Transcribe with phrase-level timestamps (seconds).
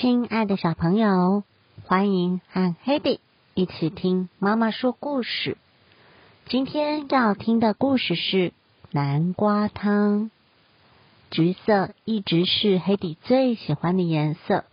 [0.00, 1.44] 亲爱的小朋友，
[1.84, 3.18] 欢迎和 Hedy
[3.52, 5.58] 一起听妈妈说故事。
[6.46, 8.54] 今天要听的故事是
[8.92, 10.30] 南瓜汤。
[11.30, 14.64] 橘色一直是 Hedy 最喜欢的颜色。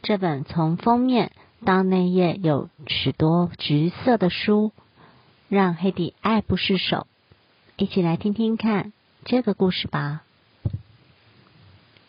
[0.00, 1.32] 这本从封面
[1.64, 4.70] 到内页有许多橘色的书，
[5.48, 7.08] 让 Hedy 爱不释手。
[7.76, 8.92] 一起来听听看
[9.24, 10.22] 这个故事吧。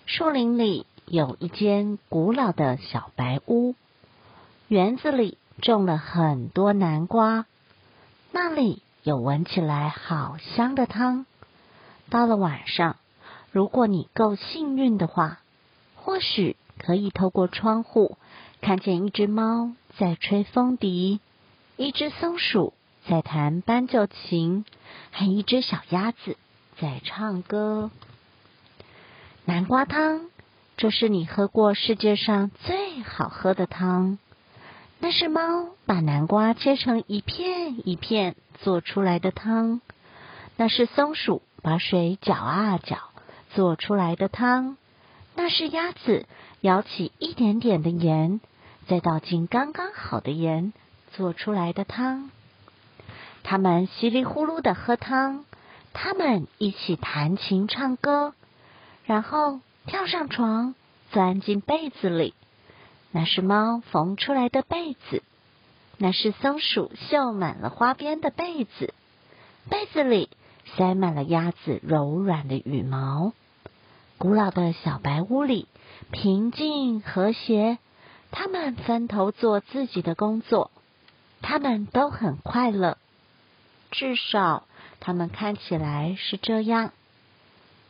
[0.06, 0.86] 树林里。
[1.12, 3.74] 有一间古老的小白屋，
[4.68, 7.48] 园子里种了很多南瓜，
[8.32, 11.26] 那里有闻起来好香的汤。
[12.12, 12.96] 到了晚上，
[13.52, 15.40] 如果你够幸运的话，
[15.96, 18.16] 或许可以透过窗户
[18.62, 21.20] 看见一只猫在吹风笛，
[21.76, 22.74] 一只松鼠
[23.08, 24.64] 在弹斑鸠琴，
[25.10, 26.38] 还一只小鸭子
[26.80, 27.90] 在唱歌。
[29.46, 30.30] 南瓜汤。
[30.80, 34.18] 这是你喝过世界上最好喝的汤。
[35.00, 39.82] 那是猫把南瓜切成一片一片做出来的汤。
[40.56, 42.98] 那是松鼠把水搅啊搅
[43.54, 44.78] 做出来的汤。
[45.36, 46.26] 那是鸭子
[46.62, 48.40] 舀起一点点的盐，
[48.88, 50.72] 再倒进刚刚好的盐
[51.12, 52.32] 做出来的汤。
[53.44, 55.44] 他们稀里呼噜的喝汤，
[55.92, 58.34] 他们一起弹琴唱歌，
[59.04, 59.60] 然后。
[59.90, 60.76] 跳上床，
[61.12, 62.36] 钻进被子里。
[63.10, 65.24] 那是猫缝出来的被子，
[65.98, 68.94] 那是松鼠绣满了花边的被子。
[69.68, 70.30] 被子里
[70.78, 73.34] 塞满了鸭子柔软的羽毛。
[74.20, 75.68] 古老的小白屋里
[76.12, 77.80] 平静和谐，
[78.30, 80.70] 他们分头做自己的工作，
[81.42, 83.00] 他们都很快乐，
[83.90, 84.68] 至少
[85.00, 86.92] 他们看起来是这样。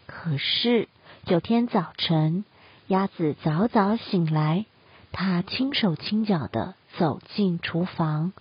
[0.06, 0.88] 可是。
[1.25, 2.44] 有天早晨，
[2.88, 4.66] 鸭子早早醒来，
[5.12, 8.34] 它轻手轻脚的走进厨房，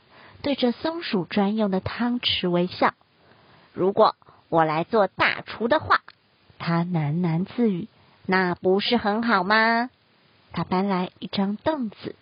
[0.43, 2.95] 对着松鼠专用的汤匙微笑。
[3.75, 4.17] 如果
[4.49, 6.01] 我来做大厨的话，
[6.59, 7.89] 它喃喃自语，
[8.25, 9.91] 那不是很好吗？
[10.53, 12.15] 它搬来一张凳子，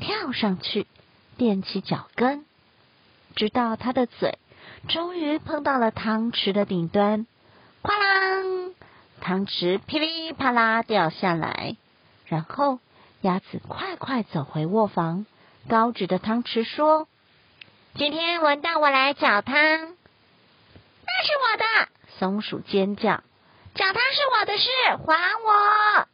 [0.00, 0.86] 跳上去，
[1.38, 2.44] 踮起脚跟，
[3.34, 4.38] 直到它的嘴
[4.88, 7.26] 终于碰到了汤匙的顶端，
[7.82, 8.59] 哐啷！
[9.20, 11.76] 汤匙噼里啪啦掉下来，
[12.26, 12.80] 然后
[13.20, 15.26] 鸭子快快走回卧房，
[15.68, 17.06] 高举着汤匙说
[17.94, 19.54] ：“今天轮到我来搅汤。”
[21.06, 21.88] 那是我的！
[22.18, 23.22] 松鼠尖叫
[23.74, 24.68] ：“搅汤是我的事，
[25.06, 25.14] 还
[25.44, 26.06] 我！”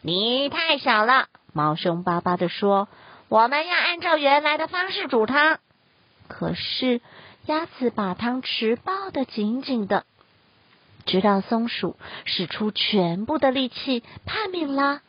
[0.00, 2.88] 你太小了，猫凶巴巴的说
[3.28, 5.58] ：“我们要按照原来的方式煮汤。”
[6.26, 7.00] 可是
[7.46, 10.04] 鸭子把汤匙抱得紧紧的。
[11.06, 15.00] 直到松鼠使出全部的力气叛命了，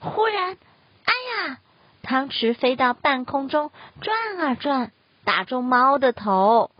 [0.00, 0.56] 忽然，
[1.04, 1.12] 哎
[1.48, 1.58] 呀！
[2.02, 3.70] 汤匙飞到半空中
[4.00, 4.90] 转啊转，
[5.24, 6.70] 打中猫的头，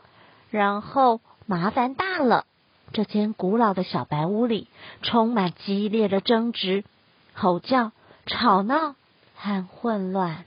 [0.50, 2.44] 然后麻烦大了。
[2.92, 4.68] 这间古老的小白屋里
[5.02, 6.84] 充满激烈的争执、
[7.34, 7.92] 吼叫、
[8.26, 8.96] 吵闹
[9.36, 10.44] 和混乱。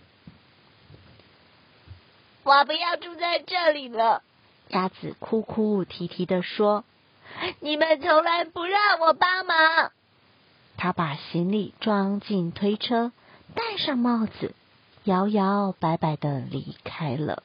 [2.44, 4.22] 我不要住在这里了，
[4.69, 6.84] 鸭子哭哭啼啼的说。
[7.59, 9.91] 你们从来不让我帮忙。
[10.78, 13.12] 他把行李装进推车，
[13.53, 14.53] 戴上帽子，
[15.03, 17.44] 摇摇摆摆的离开了。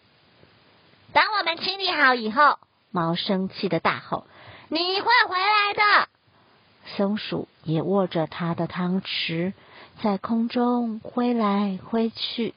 [1.13, 2.59] 当我们清理好以后，
[2.91, 4.27] 猫生气的大吼
[4.69, 6.09] ：“你会回来的！”
[6.97, 9.53] 松鼠也握着它的汤匙，
[10.03, 12.55] 在空中挥来挥去。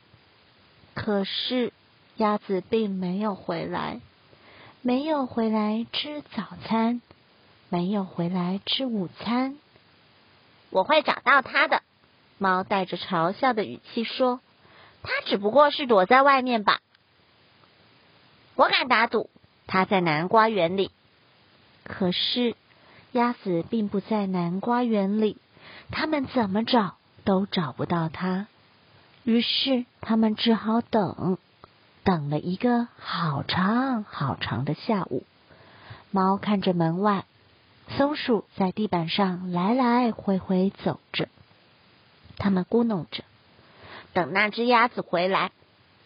[0.95, 1.71] 可是
[2.17, 3.99] 鸭子并没有回来，
[4.81, 7.01] 没有回来吃早餐。
[7.73, 9.57] 没有回来吃午餐，
[10.69, 11.81] 我会找到他的。
[12.37, 14.41] 猫带着嘲笑的语气说
[15.01, 16.81] ：“他只不过是躲在外面吧。”
[18.53, 19.31] 我敢打赌，
[19.65, 20.91] 他在南瓜园里。
[21.83, 22.55] 可是
[23.11, 25.37] 鸭子并不在南瓜园里，
[25.89, 28.45] 他们怎么找都找不到它。
[29.23, 31.39] 于是他们只好等，
[32.03, 35.23] 等了一个好长好长的下午。
[36.11, 37.25] 猫看着门外。
[37.89, 41.27] 松鼠在地板上来来回回走着，
[42.37, 43.23] 他们咕哝着
[44.13, 45.51] ：“等那只鸭子回来，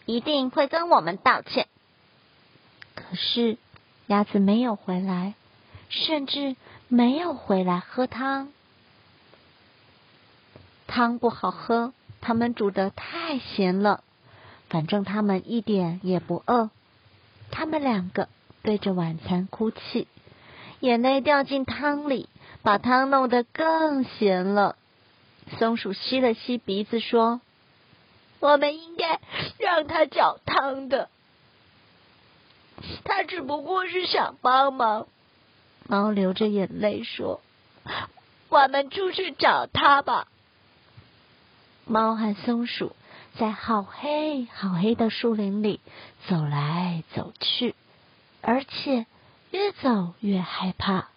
[0.04, 1.66] 一定会跟我们道歉。”
[2.94, 3.58] 可是
[4.06, 5.34] 鸭子没有回来，
[5.88, 6.56] 甚至
[6.88, 8.48] 没有回来喝汤。
[10.86, 14.02] 汤不好喝，他们煮的太咸了。
[14.68, 16.70] 反正他们一点也不饿。
[17.50, 18.28] 他们两个
[18.62, 20.06] 对着晚餐哭泣。
[20.80, 22.28] 眼泪掉进汤里，
[22.62, 24.76] 把汤弄得更咸了。
[25.58, 27.40] 松鼠吸了吸鼻子，说
[28.38, 29.20] ：“我们应该
[29.58, 31.08] 让他搅汤的。
[33.04, 35.08] 他只不过是想帮忙。
[35.88, 37.40] 猫流着眼泪说
[38.50, 40.28] ：“我们出去找他吧。”
[41.86, 42.94] 猫和松鼠
[43.38, 45.80] 在好黑好黑的树林里
[46.28, 47.74] 走来走去，
[48.42, 49.06] 而且
[49.50, 51.08] 越走越害怕。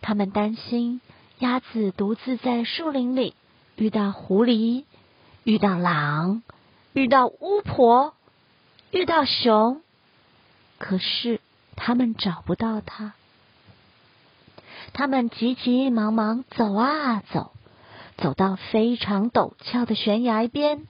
[0.00, 1.00] 他们担心
[1.38, 3.34] 鸭子独自在树林里
[3.76, 4.84] 遇到狐狸、
[5.44, 6.42] 遇到狼、
[6.92, 8.14] 遇到巫婆、
[8.90, 9.82] 遇到熊，
[10.78, 11.40] 可是
[11.76, 13.14] 他们找不到它。
[14.92, 17.52] 他们急急忙忙走啊走，
[18.18, 20.86] 走到非常陡峭的悬崖边，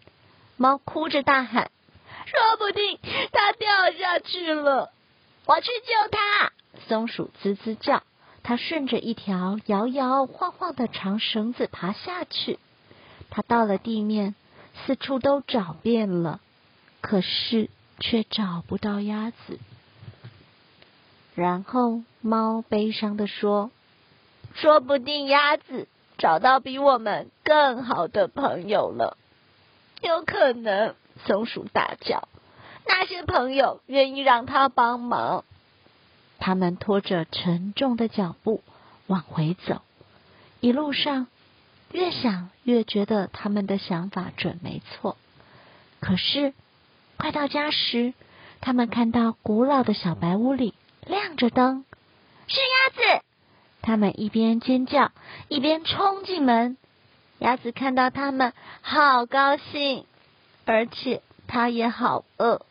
[0.57, 1.71] 猫哭着大喊
[2.27, 2.99] ：“说不定
[3.31, 4.91] 它掉下去了，
[5.45, 6.53] 我去救它！”
[6.89, 8.03] 松鼠吱吱叫，
[8.43, 12.59] 它顺着一条摇摇晃晃的长绳子爬下去。
[13.31, 14.35] 它到了地面，
[14.87, 16.41] 四处都找遍了，
[17.01, 17.71] 可是
[18.01, 19.59] 却找不到鸭子。
[21.35, 23.71] 然后猫悲伤的说。
[24.55, 25.89] 说不定鸭子
[26.19, 29.17] 找到比我们更好的朋友了，
[30.03, 30.95] 有可能。
[31.25, 32.29] 松鼠大叫
[32.87, 35.45] ：“那些朋友愿意让它帮忙。”
[36.45, 38.65] 他们拖着沉重的脚步
[39.07, 39.81] 往回走，
[40.59, 41.29] 一路上
[41.93, 45.17] 越想越觉得他们的想法准没错。
[46.01, 46.53] 可是
[47.17, 48.13] 快到家时，
[48.61, 50.75] 他们看到古老的小白屋里
[51.07, 51.85] 亮着灯，
[52.49, 53.25] 是鸭子。
[53.81, 55.13] 他们一边尖叫，
[55.47, 56.77] 一边冲进门。
[57.39, 60.07] 鸭子看到他们，好高兴，
[60.65, 62.67] 而且它也好饿。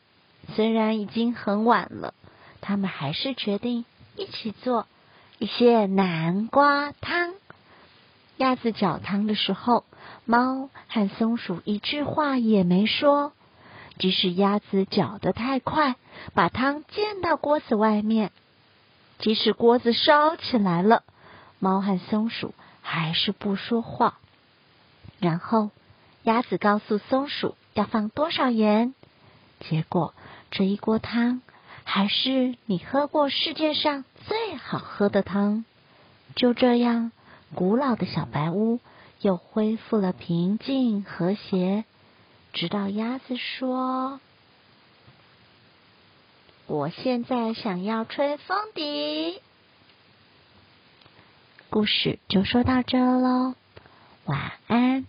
[0.57, 2.13] 虽然已经很晚了，
[2.61, 3.85] 他们还是决定
[4.15, 4.87] 一起做
[5.39, 7.33] 一些南瓜汤。
[8.37, 9.83] 鸭子搅汤的时候，
[10.25, 13.33] 猫和松鼠一句话也没说。
[13.99, 15.95] 即使鸭子搅得太快，
[16.33, 18.31] 把汤溅到锅子外面。
[19.19, 21.03] 即使锅子烧起来了，
[21.59, 24.17] 猫和松鼠还是不说话。
[25.19, 25.69] 然后，
[26.23, 28.95] 鸭子告诉松鼠要放多少盐。
[29.59, 30.15] 结果，
[30.49, 31.41] 这一锅汤
[31.93, 35.65] 还是你喝过世界上最好喝的汤。
[36.38, 37.11] 就这样，
[37.53, 38.79] 古老的小白屋
[39.19, 41.83] 又恢复了平静和谐。
[42.53, 44.21] 直到鸭子说。
[46.65, 49.41] 我现在想要吹风笛。
[51.69, 53.53] 故事就说到这喽，
[54.23, 55.05] 晚安。